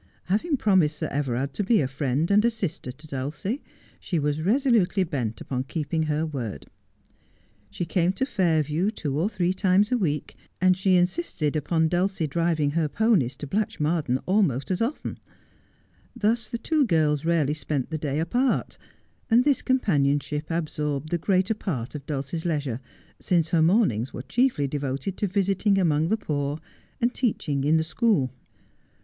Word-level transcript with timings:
Having 0.23 0.57
promised 0.57 0.97
Sir 0.97 1.09
Everard 1.11 1.53
to 1.53 1.63
be 1.63 1.79
a 1.79 1.87
friend 1.87 2.31
and 2.31 2.43
a 2.43 2.49
sister 2.49 2.91
to 2.91 3.05
Dulcie 3.05 3.61
she 3.99 4.17
was 4.17 4.41
resolutely 4.41 5.03
bent 5.03 5.39
upon 5.41 5.65
keeping 5.65 6.05
s 6.05 6.07
258 6.07 6.09
Just 6.09 6.09
as 6.09 6.17
I 6.17 6.41
Am. 6.41 6.43
her 6.47 6.51
word. 6.51 6.65
She 7.69 7.85
came 7.85 8.11
to 8.13 8.25
Fairview 8.25 8.89
two 8.89 9.19
or 9.19 9.29
three 9.29 9.53
times 9.53 9.91
a 9.91 9.99
week, 9.99 10.35
and 10.59 10.75
she 10.75 10.95
insisted 10.95 11.55
upon 11.55 11.87
Dulcie 11.87 12.25
driving 12.25 12.71
her 12.71 12.89
ponies 12.89 13.35
to 13.35 13.45
Blatchmardean 13.45 14.17
almost 14.25 14.71
&s 14.71 14.81
often. 14.81 15.19
Thus 16.15 16.49
the 16.49 16.57
two 16.57 16.83
girls 16.87 17.23
rarely 17.23 17.53
spent 17.53 17.91
the 17.91 17.99
day 17.99 18.17
apart, 18.19 18.79
and 19.29 19.43
this 19.43 19.61
companionship 19.61 20.45
absorbed 20.49 21.11
the 21.11 21.19
greater 21.19 21.53
part 21.53 21.93
of 21.93 22.07
Dulcie's 22.07 22.43
leisure, 22.43 22.79
since 23.19 23.49
her 23.49 23.61
mornings 23.61 24.13
were 24.13 24.23
chiefly 24.23 24.67
devoted 24.67 25.15
to 25.17 25.27
visiting 25.27 25.77
among 25.77 26.07
the 26.07 26.17
poor, 26.17 26.59
and 26.99 27.13
teaching 27.13 27.63
in 27.63 27.77
the 27.77 27.83
school. 27.83 28.31